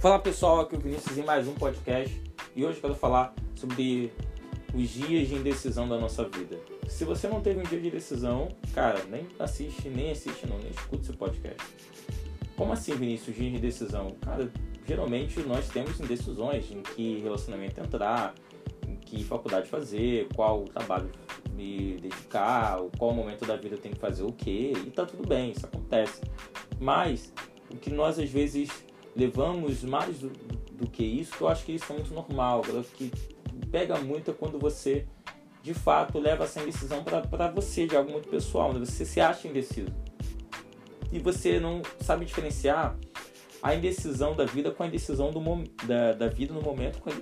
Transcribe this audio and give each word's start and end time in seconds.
Fala 0.00 0.18
pessoal, 0.18 0.60
aqui 0.60 0.74
é 0.74 0.78
o 0.78 0.80
Vinícius 0.80 1.18
em 1.18 1.22
mais 1.22 1.46
um 1.46 1.52
podcast 1.52 2.18
e 2.56 2.64
hoje 2.64 2.80
quero 2.80 2.94
falar 2.94 3.34
sobre 3.54 4.10
os 4.72 4.88
dias 4.88 5.28
de 5.28 5.34
indecisão 5.34 5.86
da 5.86 5.98
nossa 5.98 6.26
vida. 6.26 6.58
Se 6.88 7.04
você 7.04 7.28
não 7.28 7.42
teve 7.42 7.60
um 7.60 7.64
dia 7.64 7.78
de 7.78 7.90
decisão, 7.90 8.48
cara, 8.72 9.04
nem 9.10 9.28
assiste, 9.38 9.90
nem 9.90 10.10
assiste 10.10 10.46
não, 10.46 10.56
nem 10.56 10.70
escuta 10.70 11.02
esse 11.02 11.12
podcast. 11.12 11.62
Como 12.56 12.72
assim, 12.72 12.94
Vinícius, 12.94 13.36
dia 13.36 13.50
de 13.50 13.56
indecisão? 13.58 14.16
Cara, 14.22 14.50
geralmente 14.88 15.38
nós 15.40 15.68
temos 15.68 16.00
indecisões 16.00 16.70
em 16.70 16.80
que 16.80 17.20
relacionamento 17.20 17.78
entrar, 17.78 18.34
em 18.88 18.96
que 18.96 19.22
faculdade 19.22 19.68
fazer, 19.68 20.28
qual 20.34 20.64
trabalho 20.64 21.10
me 21.52 21.98
dedicar, 22.00 22.78
qual 22.96 23.12
momento 23.12 23.44
da 23.44 23.54
vida 23.54 23.74
eu 23.74 23.78
tenho 23.78 23.94
que 23.94 24.00
fazer 24.00 24.22
o 24.22 24.32
quê, 24.32 24.72
e 24.74 24.90
tá 24.92 25.04
tudo 25.04 25.28
bem, 25.28 25.50
isso 25.50 25.66
acontece. 25.66 26.22
Mas 26.80 27.34
o 27.70 27.76
que 27.76 27.90
nós 27.90 28.18
às 28.18 28.30
vezes 28.30 28.88
levamos 29.16 29.82
mais 29.82 30.18
do, 30.18 30.30
do 30.72 30.88
que 30.88 31.04
isso, 31.04 31.34
eu 31.40 31.48
acho 31.48 31.64
que 31.64 31.72
isso 31.72 31.92
é 31.92 31.94
muito 31.94 32.14
normal, 32.14 32.62
que 32.96 33.10
pega 33.70 33.98
muito 33.98 34.32
quando 34.32 34.58
você 34.58 35.06
de 35.62 35.74
fato 35.74 36.18
leva 36.18 36.44
essa 36.44 36.62
indecisão 36.62 37.04
para 37.04 37.48
você, 37.48 37.86
de 37.86 37.96
algo 37.96 38.10
muito 38.10 38.28
pessoal, 38.28 38.72
né? 38.72 38.78
você 38.78 39.04
se 39.04 39.20
acha 39.20 39.46
indeciso. 39.46 39.92
E 41.12 41.18
você 41.18 41.58
não 41.58 41.82
sabe 42.00 42.24
diferenciar 42.24 42.96
a 43.62 43.74
indecisão 43.74 44.34
da 44.34 44.44
vida 44.44 44.70
com 44.70 44.82
a 44.82 44.86
indecisão 44.86 45.30
do, 45.30 45.40
da, 45.86 46.12
da 46.12 46.28
vida 46.28 46.54
no 46.54 46.62
momento 46.62 47.00
com 47.00 47.10
a, 47.10 47.12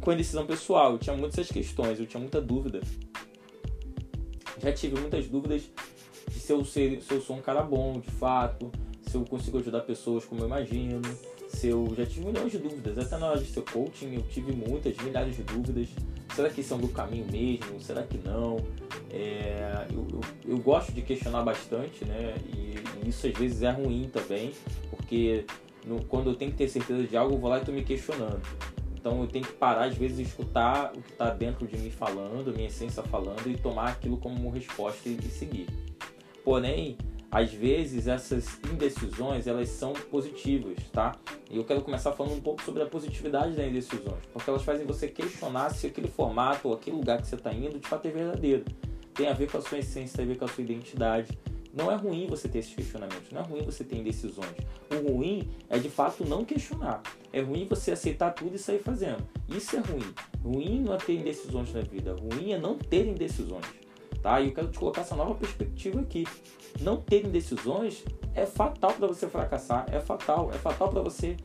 com 0.00 0.10
a 0.10 0.14
indecisão 0.14 0.46
pessoal. 0.46 0.92
Eu 0.92 0.98
tinha 0.98 1.16
muitas 1.16 1.48
questões, 1.48 2.00
eu 2.00 2.06
tinha 2.06 2.20
muita 2.20 2.40
dúvida. 2.40 2.80
Já 4.58 4.72
tive 4.72 4.98
muitas 4.98 5.28
dúvidas 5.28 5.62
de 6.28 6.40
se 6.40 6.52
eu, 6.52 6.64
ser, 6.64 7.00
se 7.02 7.12
eu 7.12 7.20
sou 7.20 7.36
um 7.36 7.40
cara 7.40 7.62
bom, 7.62 8.00
de 8.00 8.10
fato, 8.10 8.70
se 9.10 9.16
eu 9.16 9.24
consigo 9.24 9.58
ajudar 9.58 9.80
pessoas 9.80 10.24
como 10.24 10.42
eu 10.42 10.46
imagino, 10.46 11.02
se 11.48 11.66
eu 11.66 11.92
já 11.96 12.06
tive 12.06 12.26
milhões 12.26 12.52
de 12.52 12.58
dúvidas, 12.58 12.96
até 12.96 13.18
na 13.18 13.30
hora 13.30 13.40
de 13.40 13.46
ser 13.46 13.62
coaching 13.62 14.14
eu 14.14 14.22
tive 14.22 14.52
muitas, 14.52 14.96
milhares 14.98 15.36
de 15.36 15.42
dúvidas. 15.42 15.88
Será 16.32 16.48
que 16.48 16.60
isso 16.60 16.74
é 16.74 16.78
do 16.78 16.86
caminho 16.88 17.26
mesmo? 17.26 17.80
Será 17.80 18.04
que 18.04 18.16
não? 18.18 18.58
É, 19.10 19.88
eu, 19.92 20.06
eu, 20.12 20.20
eu, 20.52 20.58
gosto 20.58 20.92
de 20.92 21.02
questionar 21.02 21.42
bastante, 21.42 22.04
né? 22.04 22.36
E, 22.54 22.76
e, 23.04 23.08
isso 23.08 23.26
às 23.26 23.32
vezes 23.36 23.62
é 23.62 23.70
ruim 23.70 24.08
também, 24.12 24.52
porque 24.90 25.44
no, 25.84 26.04
quando 26.04 26.30
eu 26.30 26.36
tenho 26.36 26.52
que 26.52 26.58
ter 26.58 26.68
certeza 26.68 27.02
de 27.02 27.16
algo, 27.16 27.34
eu 27.34 27.38
vou 27.38 27.50
lá 27.50 27.56
e 27.56 27.60
estou 27.60 27.74
me 27.74 27.82
questionando. 27.82 28.40
Então 28.94 29.20
eu 29.22 29.26
tenho 29.26 29.44
que 29.44 29.54
parar 29.54 29.86
às 29.86 29.96
vezes 29.96 30.18
de 30.18 30.22
escutar 30.22 30.92
o 30.94 31.02
que 31.02 31.10
está 31.10 31.30
dentro 31.30 31.66
de 31.66 31.76
mim 31.76 31.90
falando, 31.90 32.54
minha 32.54 32.68
essência 32.68 33.02
falando 33.02 33.50
e 33.50 33.56
tomar 33.56 33.88
aquilo 33.88 34.18
como 34.18 34.50
resposta 34.50 35.08
e, 35.08 35.16
e 35.16 35.30
seguir. 35.30 35.66
Porém, 36.44 36.96
às 37.30 37.52
vezes 37.52 38.08
essas 38.08 38.58
indecisões 38.70 39.46
elas 39.46 39.68
são 39.68 39.92
positivas, 39.92 40.78
tá? 40.92 41.16
E 41.48 41.56
eu 41.56 41.64
quero 41.64 41.80
começar 41.82 42.12
falando 42.12 42.34
um 42.34 42.40
pouco 42.40 42.62
sobre 42.62 42.82
a 42.82 42.86
positividade 42.86 43.54
das 43.54 43.66
indecisões, 43.66 44.24
porque 44.32 44.50
elas 44.50 44.62
fazem 44.62 44.84
você 44.84 45.06
questionar 45.06 45.70
se 45.70 45.86
aquele 45.86 46.08
formato 46.08 46.68
ou 46.68 46.74
aquele 46.74 46.96
lugar 46.96 47.20
que 47.20 47.26
você 47.28 47.36
está 47.36 47.52
indo 47.52 47.78
de 47.78 47.86
fato 47.86 48.06
é 48.06 48.10
verdadeiro. 48.10 48.64
Tem 49.14 49.28
a 49.28 49.32
ver 49.32 49.50
com 49.50 49.58
a 49.58 49.62
sua 49.62 49.78
essência, 49.78 50.16
tem 50.16 50.24
a 50.24 50.28
ver 50.28 50.38
com 50.38 50.44
a 50.44 50.48
sua 50.48 50.64
identidade. 50.64 51.38
Não 51.72 51.90
é 51.90 51.94
ruim 51.94 52.26
você 52.26 52.48
ter 52.48 52.58
esses 52.58 52.74
questionamentos, 52.74 53.30
não 53.30 53.42
é 53.42 53.44
ruim 53.44 53.62
você 53.62 53.84
ter 53.84 53.96
indecisões. 53.96 54.50
O 54.90 55.12
ruim 55.12 55.48
é 55.68 55.78
de 55.78 55.88
fato 55.88 56.24
não 56.26 56.44
questionar. 56.44 57.00
É 57.32 57.40
ruim 57.40 57.64
você 57.68 57.92
aceitar 57.92 58.32
tudo 58.32 58.56
e 58.56 58.58
sair 58.58 58.80
fazendo. 58.80 59.24
Isso 59.48 59.76
é 59.76 59.78
ruim. 59.78 60.14
Ruim 60.42 60.80
não 60.80 60.94
é 60.94 60.96
ter 60.96 61.14
indecisões 61.14 61.72
na 61.72 61.80
vida. 61.82 62.12
Ruim 62.14 62.52
é 62.52 62.58
não 62.58 62.76
ter 62.76 63.06
indecisões 63.06 63.79
tá? 64.22 64.40
E 64.40 64.48
eu 64.48 64.54
quero 64.54 64.68
te 64.68 64.78
colocar 64.78 65.02
essa 65.02 65.16
nova 65.16 65.34
perspectiva 65.34 66.00
aqui. 66.00 66.26
Não 66.80 66.96
ter 66.96 67.26
indecisões 67.26 68.04
é 68.34 68.46
fatal 68.46 68.92
para 68.92 69.06
você 69.06 69.28
fracassar, 69.28 69.86
é 69.92 70.00
fatal, 70.00 70.50
é 70.52 70.58
fatal 70.58 70.90
para 70.90 71.02
você 71.02 71.36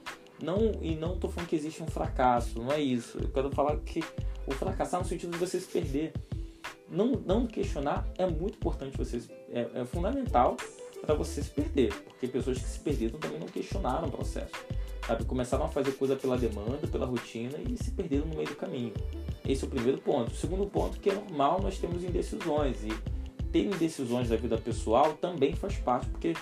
não 0.42 0.72
e 0.82 0.96
não 0.96 1.18
tô 1.18 1.30
falando 1.30 1.50
que 1.50 1.56
existe 1.56 1.82
um 1.82 1.88
fracasso, 1.88 2.60
não 2.60 2.72
é 2.72 2.80
isso. 2.80 3.18
Eu 3.18 3.30
quero 3.30 3.50
falar 3.52 3.78
que 3.78 4.04
o 4.46 4.52
fracassar 4.52 5.00
no 5.00 5.06
sentido 5.06 5.32
de 5.32 5.38
você 5.38 5.60
se 5.60 5.68
perder. 5.68 6.14
Não, 6.88 7.14
não 7.26 7.48
questionar 7.48 8.08
é 8.16 8.28
muito 8.28 8.58
importante, 8.58 8.96
você, 8.96 9.20
é, 9.52 9.68
é 9.74 9.86
fundamental 9.86 10.56
para 11.02 11.16
você 11.16 11.42
se 11.42 11.50
perder, 11.50 11.92
porque 12.04 12.28
pessoas 12.28 12.60
que 12.60 12.64
se 12.64 12.80
perderam 12.80 13.18
também 13.18 13.40
não 13.40 13.48
questionaram 13.48 14.08
o 14.08 14.12
processo. 14.12 14.54
Sabe? 15.06 15.26
Começaram 15.26 15.66
a 15.66 15.68
fazer 15.68 15.94
coisa 15.94 16.16
pela 16.16 16.38
demanda, 16.38 16.88
pela 16.88 17.06
rotina 17.08 17.58
e 17.68 17.76
se 17.84 17.92
perderam 17.92 18.28
no 18.28 18.36
meio 18.36 18.48
do 18.48 18.56
caminho. 18.56 18.94
Esse 19.48 19.64
é 19.64 19.68
o 19.68 19.70
primeiro 19.70 20.00
ponto. 20.00 20.32
O 20.32 20.36
segundo 20.36 20.66
ponto 20.66 21.00
que 21.00 21.10
é 21.10 21.14
normal 21.14 21.62
nós 21.62 21.78
temos 21.78 22.04
indecisões 22.04 22.84
e 22.84 22.90
ter 23.52 23.66
indecisões 23.66 24.30
da 24.30 24.36
vida 24.36 24.58
pessoal 24.58 25.14
também 25.14 25.56
faz 25.56 25.78
parte, 25.78 26.08
porque 26.10 26.34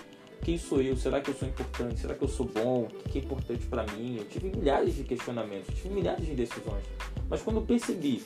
quem 0.41 0.57
sou 0.57 0.81
eu? 0.81 0.97
Será 0.97 1.21
que 1.21 1.29
eu 1.29 1.33
sou 1.35 1.47
importante? 1.47 1.99
Será 1.99 2.15
que 2.15 2.23
eu 2.23 2.27
sou 2.27 2.45
bom? 2.45 2.83
O 2.83 3.09
que 3.09 3.19
é 3.19 3.21
importante 3.21 3.65
para 3.65 3.85
mim? 3.93 4.17
Eu 4.17 4.25
tive 4.25 4.49
milhares 4.49 4.95
de 4.95 5.03
questionamentos, 5.03 5.73
tive 5.75 5.93
milhares 5.93 6.25
de 6.25 6.31
indecisões. 6.31 6.83
Mas 7.29 7.41
quando 7.41 7.57
eu 7.57 7.63
percebi 7.63 8.23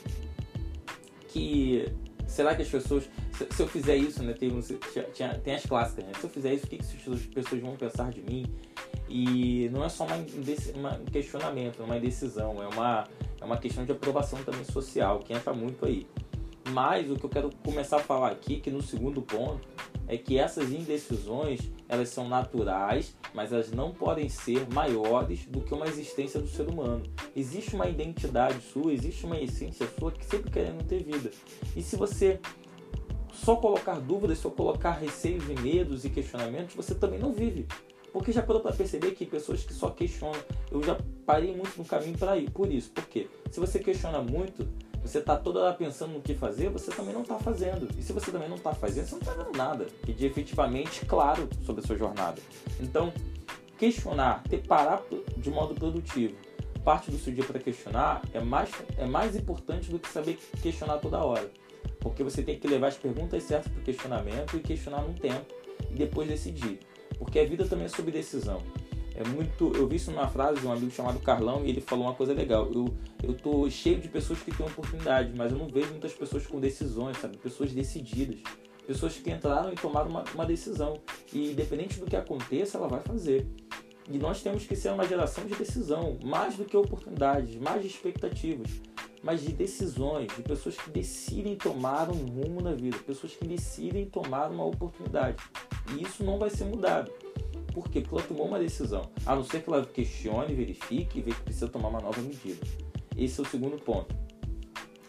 que 1.28 1.86
será 2.28 2.56
que 2.56 2.62
as 2.62 2.70
pessoas 2.70 3.08
se, 3.38 3.62
eu 3.62 3.68
fizer 3.68 3.96
isso, 3.96 4.24
né, 4.24 4.34
tem, 4.34 4.50
tinha, 5.14 5.36
tem 5.36 5.56
as 5.56 5.66
clássicas, 5.66 6.06
né? 6.06 6.12
Se 6.20 6.24
eu 6.24 6.30
fizer 6.30 6.54
isso, 6.54 6.66
o 6.66 6.70
que, 6.70 6.78
que 6.78 7.10
as 7.10 7.22
pessoas 7.26 7.62
vão 7.62 7.76
pensar 7.76 8.10
de 8.10 8.22
mim? 8.22 8.46
E 9.08 9.70
não 9.72 9.84
é 9.84 9.90
só 9.90 10.06
uma, 10.06 10.16
um 10.16 11.06
questionamento, 11.06 11.84
uma 11.84 11.98
indecisão, 11.98 12.62
é 12.62 12.68
uma, 12.68 13.08
é 13.40 13.46
uma 13.46 13.58
questão 13.58 13.86
de 13.86 13.92
aprovação 13.92 14.44
também 14.44 14.64
social, 14.64 15.20
que 15.20 15.34
entra 15.34 15.54
muito 15.54 15.86
aí. 15.86 16.08
Mas 16.70 17.10
o 17.10 17.16
que 17.16 17.24
eu 17.24 17.30
quero 17.30 17.50
começar 17.64 17.98
a 17.98 18.02
falar 18.02 18.32
aqui, 18.32 18.60
que 18.60 18.70
no 18.70 18.82
segundo 18.82 19.22
ponto, 19.22 19.68
é 20.08 20.18
que 20.18 20.38
essas 20.38 20.72
indecisões, 20.72 21.60
elas 21.88 22.10
são 22.10 22.28
naturais, 22.28 23.16
mas 23.34 23.52
elas 23.52 23.72
não 23.72 23.92
podem 23.92 24.30
ser 24.30 24.68
maiores 24.74 25.46
do 25.46 25.62
que 25.62 25.74
uma 25.74 25.86
existência 25.86 26.40
do 26.40 26.48
ser 26.48 26.68
humano. 26.70 27.04
Existe 27.36 27.76
uma 27.76 27.88
identidade 27.88 28.62
sua, 28.62 28.94
existe 28.94 29.26
uma 29.26 29.40
essência 29.40 29.88
sua 30.00 30.12
que 30.12 30.26
sempre 30.26 30.50
querendo 30.50 30.86
ter 30.86 31.04
vida. 31.04 31.32
E 31.76 31.82
se 31.82 31.96
você 31.96 32.40
só 33.34 33.56
colocar 33.56 34.00
dúvidas, 34.00 34.40
só 34.40 34.50
colocar 34.50 34.92
receios 34.92 35.44
e 35.50 35.62
medos 35.62 36.06
e 36.06 36.10
questionamentos, 36.10 36.76
você 36.76 36.96
também 36.96 37.20
não 37.20 37.34
vive. 37.34 37.68
Porque 38.18 38.32
já 38.32 38.42
parou 38.42 38.60
para 38.60 38.74
perceber 38.74 39.12
que 39.12 39.28
pessoas 39.28 39.64
que 39.64 39.72
só 39.72 39.92
questionam, 39.92 40.40
eu 40.72 40.82
já 40.82 40.98
parei 41.24 41.56
muito 41.56 41.78
no 41.78 41.86
caminho 41.86 42.18
para 42.18 42.36
ir. 42.36 42.50
Por 42.50 42.72
isso, 42.72 42.90
porque 42.90 43.30
se 43.52 43.60
você 43.60 43.78
questiona 43.78 44.24
muito, 44.24 44.68
você 45.04 45.20
está 45.20 45.36
toda 45.36 45.60
hora 45.60 45.76
pensando 45.76 46.14
no 46.14 46.22
que 46.22 46.34
fazer, 46.34 46.70
você 46.70 46.90
também 46.90 47.14
não 47.14 47.22
está 47.22 47.38
fazendo. 47.38 47.88
E 47.96 48.02
se 48.02 48.12
você 48.14 48.32
também 48.32 48.50
não 48.50 48.58
está 48.58 48.74
fazendo, 48.74 49.06
você 49.06 49.12
não 49.12 49.22
está 49.22 49.34
vendo 49.34 49.56
nada 49.56 49.86
que 50.04 50.12
de 50.12 50.26
efetivamente 50.26 51.06
claro 51.06 51.48
sobre 51.64 51.84
a 51.84 51.86
sua 51.86 51.96
jornada. 51.96 52.42
Então, 52.80 53.14
questionar, 53.78 54.42
ter 54.50 54.66
parar 54.66 55.04
de 55.38 55.52
modo 55.52 55.76
produtivo, 55.76 56.36
parte 56.84 57.12
do 57.12 57.20
seu 57.20 57.32
dia 57.32 57.44
para 57.44 57.60
questionar 57.60 58.24
é 58.34 58.40
mais, 58.40 58.72
é 58.98 59.06
mais 59.06 59.36
importante 59.36 59.92
do 59.92 60.00
que 60.00 60.10
saber 60.10 60.40
questionar 60.64 60.98
toda 60.98 61.24
hora. 61.24 61.52
Porque 62.00 62.24
você 62.24 62.42
tem 62.42 62.60
que 62.60 62.68
levar 62.68 62.88
as 62.88 62.98
perguntas 62.98 63.44
certas 63.44 63.72
para 63.72 63.80
o 63.80 63.84
questionamento 63.84 64.58
e 64.58 64.60
questionar 64.60 65.04
num 65.04 65.14
tempo 65.14 65.54
e 65.92 65.94
depois 65.94 66.28
decidir. 66.28 66.80
Porque 67.18 67.40
a 67.40 67.46
vida 67.46 67.66
também 67.66 67.86
é 67.86 67.90
sobre 67.90 68.12
decisão. 68.12 68.62
É 69.16 69.24
muito, 69.24 69.74
eu 69.76 69.88
vi 69.88 69.96
isso 69.96 70.12
numa 70.12 70.28
frase 70.28 70.62
de 70.62 70.68
um 70.68 70.72
amigo 70.72 70.92
chamado 70.92 71.20
Carlão 71.20 71.66
e 71.66 71.70
ele 71.70 71.82
falou 71.82 72.06
uma 72.06 72.14
coisa 72.14 72.34
legal. 72.34 72.72
Eu 72.72 72.86
eu 73.24 73.34
tô 73.34 73.70
cheio 73.70 74.00
de 74.00 74.08
pessoas 74.08 74.40
que 74.40 74.56
têm 74.56 74.66
oportunidade, 74.66 75.34
mas 75.36 75.52
eu 75.52 75.58
não 75.58 75.68
vejo 75.68 75.90
muitas 75.90 76.14
pessoas 76.14 76.46
com 76.46 76.60
decisões, 76.60 77.18
sabe? 77.18 77.38
Pessoas 77.38 77.72
decididas, 77.72 78.40
pessoas 78.86 79.18
que 79.18 79.32
entraram 79.32 79.74
e 79.74 79.76
tomaram 79.76 80.10
uma, 80.10 80.24
uma 80.34 80.46
decisão 80.46 81.00
e 81.34 81.52
independente 81.52 82.00
do 82.00 82.06
que 82.06 82.16
aconteça, 82.16 82.78
ela 82.78 82.88
vai 82.88 83.02
fazer. 83.02 83.48
E 84.10 84.18
nós 84.18 84.42
temos 84.42 84.66
que 84.66 84.76
ser 84.76 84.90
uma 84.90 85.06
geração 85.06 85.46
de 85.46 85.56
decisão, 85.56 86.18
mais 86.24 86.56
do 86.56 86.64
que 86.64 86.78
oportunidades, 86.78 87.56
mais 87.56 87.82
de 87.82 87.88
expectativas 87.88 88.70
mas 89.28 89.42
de 89.42 89.52
decisões, 89.52 90.34
de 90.34 90.42
pessoas 90.42 90.78
que 90.78 90.90
decidem 90.90 91.58
tomar 91.58 92.10
um 92.10 92.14
rumo 92.14 92.62
na 92.62 92.72
vida, 92.72 92.98
pessoas 93.00 93.34
que 93.34 93.46
decidem 93.46 94.06
tomar 94.06 94.50
uma 94.50 94.64
oportunidade. 94.64 95.36
E 95.92 96.02
isso 96.02 96.24
não 96.24 96.40
vai 96.40 96.50
ser 96.50 96.64
mudado. 96.64 97.12
Por 97.74 97.90
quê? 97.90 98.00
Porque 98.00 98.16
ela 98.16 98.24
tomou 98.24 98.48
uma 98.48 98.58
decisão. 98.58 99.12
A 99.26 99.36
não 99.36 99.44
ser 99.44 99.62
que 99.62 99.70
ela 99.70 99.86
questione, 99.86 100.56
verifique 100.56 101.20
e 101.20 101.22
veja 101.22 101.36
que 101.36 101.44
precisa 101.44 101.68
tomar 101.68 101.90
uma 101.90 102.00
nova 102.00 102.22
medida. 102.22 102.66
Esse 103.18 103.42
é 103.42 103.44
o 103.44 103.46
segundo 103.46 103.76
ponto. 103.76 104.16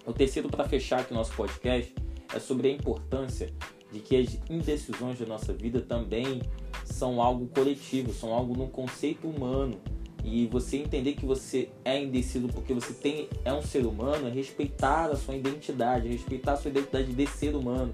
O 0.05 0.13
terceiro, 0.13 0.49
para 0.49 0.69
fechar 0.69 0.99
aqui 0.99 1.15
nosso 1.15 1.33
podcast, 1.37 1.95
é 2.35 2.41
sobre 2.41 2.71
a 2.71 2.73
importância 2.73 3.55
de 3.93 4.01
que 4.01 4.17
as 4.17 4.37
indecisões 4.51 5.21
da 5.21 5.27
nossa 5.27 5.53
vida 5.53 5.81
também 5.81 6.43
são 6.85 7.23
algo 7.23 7.47
coletivo, 7.47 8.13
são 8.13 8.35
algo 8.35 8.57
no 8.57 8.67
conceito 8.67 9.29
humano 9.29 9.81
e 10.25 10.47
você 10.47 10.79
entender 10.79 11.15
que 11.15 11.25
você 11.25 11.69
é 11.85 12.03
indeciso 12.03 12.49
porque 12.49 12.75
você 12.75 12.93
tem 12.93 13.29
é 13.45 13.53
um 13.53 13.63
ser 13.63 13.87
humano, 13.87 14.29
é 14.29 14.31
respeitar 14.31 15.07
a 15.07 15.17
sua 15.17 15.37
identidade, 15.37 16.09
é 16.09 16.11
respeitar 16.11 16.53
a 16.53 16.57
sua 16.57 16.71
identidade 16.71 17.13
de 17.13 17.27
ser 17.27 17.55
humano, 17.55 17.93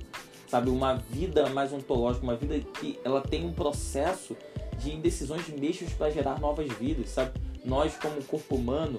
sabe, 0.49 0.71
uma 0.71 0.94
vida 0.94 1.49
mais 1.50 1.73
ontológica, 1.73 2.25
uma 2.25 2.37
vida 2.37 2.59
que 2.81 2.99
ela 3.05 3.21
tem 3.21 3.44
um 3.44 3.53
processo 3.53 4.37
de 4.79 4.93
indecisões 4.93 5.49
mexos 5.49 5.93
para 5.93 6.11
gerar 6.11 6.41
novas 6.41 6.71
vidas, 6.73 7.11
sabe? 7.11 7.32
Nós 7.65 7.97
como 7.97 8.23
corpo 8.25 8.56
humano 8.56 8.99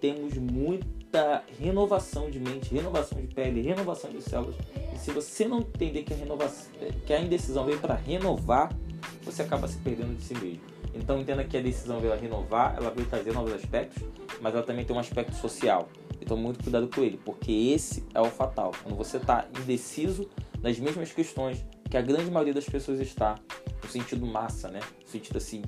temos 0.00 0.34
muita 0.34 1.42
renovação 1.58 2.30
de 2.30 2.38
mente, 2.38 2.74
renovação 2.74 3.20
de 3.20 3.28
pele, 3.28 3.62
renovação 3.62 4.10
de 4.10 4.22
células. 4.22 4.56
E 4.94 4.98
se 4.98 5.10
você 5.10 5.46
não 5.46 5.60
entender 5.60 6.02
que 6.02 6.12
a 6.12 6.16
renovação, 6.16 6.70
que 7.06 7.12
a 7.12 7.20
indecisão 7.20 7.64
veio 7.64 7.78
para 7.78 7.94
renovar, 7.94 8.74
você 9.22 9.42
acaba 9.42 9.66
se 9.66 9.78
perdendo 9.78 10.16
de 10.16 10.22
si 10.22 10.34
mesmo. 10.34 10.73
Então 10.94 11.20
entenda 11.20 11.44
que 11.44 11.56
a 11.56 11.60
decisão 11.60 12.00
veio 12.00 12.14
renovar, 12.14 12.76
ela 12.76 12.90
veio 12.90 13.06
trazer 13.08 13.32
novos 13.32 13.52
aspectos, 13.52 14.02
mas 14.40 14.54
ela 14.54 14.62
também 14.62 14.84
tem 14.84 14.94
um 14.94 14.98
aspecto 14.98 15.34
social. 15.34 15.88
Então 16.20 16.36
muito 16.36 16.62
cuidado 16.62 16.88
com 16.88 17.02
ele, 17.02 17.20
porque 17.24 17.52
esse 17.52 18.04
é 18.14 18.20
o 18.20 18.26
fatal. 18.26 18.72
Quando 18.82 18.96
você 18.96 19.16
está 19.16 19.46
indeciso 19.60 20.28
nas 20.62 20.78
mesmas 20.78 21.12
questões 21.12 21.64
que 21.90 21.96
a 21.96 22.02
grande 22.02 22.30
maioria 22.30 22.54
das 22.54 22.64
pessoas 22.64 23.00
está, 23.00 23.34
no 23.82 23.90
sentido 23.90 24.26
massa, 24.26 24.68
né? 24.68 24.80
No 25.02 25.08
sentido 25.08 25.36
assim, 25.36 25.62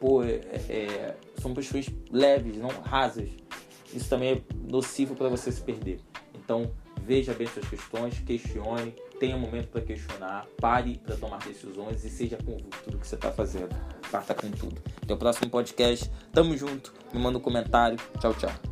pô, 0.00 0.22
é, 0.22 0.40
é, 0.68 1.16
são 1.40 1.52
pessoas 1.52 1.86
leves, 2.10 2.56
não 2.56 2.68
rasas. 2.68 3.28
Isso 3.92 4.08
também 4.08 4.32
é 4.32 4.42
nocivo 4.70 5.14
para 5.14 5.28
você 5.28 5.50
se 5.50 5.60
perder. 5.60 6.00
Então 6.34 6.70
veja 7.04 7.32
bem 7.34 7.46
suas 7.46 7.68
questões, 7.68 8.18
questione, 8.20 8.94
tenha 9.18 9.36
um 9.36 9.40
momento 9.40 9.68
para 9.68 9.80
questionar, 9.80 10.46
pare 10.60 11.00
para 11.04 11.16
tomar 11.16 11.38
decisões 11.38 12.04
e 12.04 12.10
seja 12.10 12.36
convicto 12.36 12.78
tudo 12.84 12.98
que 12.98 13.06
você 13.06 13.14
está 13.14 13.30
fazendo. 13.32 13.74
Parta 14.10 14.34
com 14.34 14.50
tudo. 14.50 14.80
Até 15.02 15.14
o 15.14 15.16
próximo 15.16 15.50
podcast. 15.50 16.10
Tamo 16.32 16.56
junto. 16.56 16.92
Me 17.12 17.20
manda 17.20 17.38
um 17.38 17.42
comentário. 17.42 17.98
Tchau, 18.20 18.34
tchau. 18.34 18.67